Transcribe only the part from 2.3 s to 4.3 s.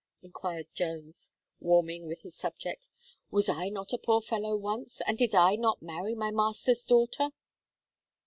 subject "Was I not a poor